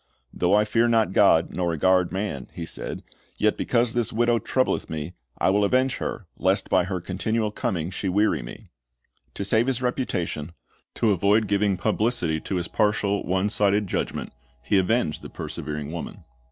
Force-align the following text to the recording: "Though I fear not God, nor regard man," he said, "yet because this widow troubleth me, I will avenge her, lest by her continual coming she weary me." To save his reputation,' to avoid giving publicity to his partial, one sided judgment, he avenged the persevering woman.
"Though 0.33 0.55
I 0.55 0.65
fear 0.65 0.87
not 0.87 1.13
God, 1.13 1.53
nor 1.53 1.69
regard 1.69 2.11
man," 2.11 2.47
he 2.55 2.65
said, 2.65 3.03
"yet 3.37 3.55
because 3.55 3.93
this 3.93 4.11
widow 4.11 4.39
troubleth 4.39 4.89
me, 4.89 5.13
I 5.37 5.51
will 5.51 5.63
avenge 5.63 5.97
her, 5.97 6.25
lest 6.39 6.71
by 6.71 6.85
her 6.85 6.99
continual 6.99 7.51
coming 7.51 7.91
she 7.91 8.09
weary 8.09 8.41
me." 8.41 8.71
To 9.35 9.45
save 9.45 9.67
his 9.67 9.79
reputation,' 9.79 10.53
to 10.95 11.11
avoid 11.11 11.45
giving 11.47 11.77
publicity 11.77 12.41
to 12.41 12.55
his 12.55 12.67
partial, 12.67 13.23
one 13.27 13.47
sided 13.47 13.85
judgment, 13.85 14.33
he 14.63 14.79
avenged 14.79 15.21
the 15.21 15.29
persevering 15.29 15.91
woman. 15.91 16.23